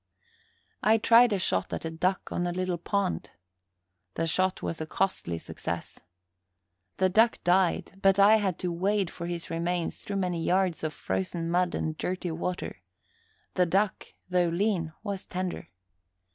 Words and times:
I 0.81 0.97
tried 0.97 1.31
a 1.31 1.37
shot 1.37 1.71
at 1.73 1.85
a 1.85 1.91
duck 1.91 2.31
on 2.31 2.47
a 2.47 2.51
little 2.51 2.79
pond. 2.79 3.29
The 4.15 4.25
shot 4.25 4.63
was 4.63 4.81
a 4.81 4.87
costly 4.87 5.37
success. 5.37 5.99
The 6.97 7.07
duck 7.07 7.37
died, 7.43 7.99
but 8.01 8.17
I 8.17 8.37
had 8.37 8.57
to 8.65 8.71
wade 8.71 9.11
for 9.11 9.27
his 9.27 9.51
remains 9.51 9.99
through 9.99 10.15
many 10.15 10.43
yards 10.43 10.83
of 10.83 10.91
frozen 10.95 11.51
mud 11.51 11.75
and 11.75 11.95
dirty 11.99 12.31
water. 12.31 12.77
The 13.53 13.67
duck, 13.67 14.07
though 14.27 14.47
lean, 14.49 14.91
was 15.03 15.23
tender. 15.23 15.69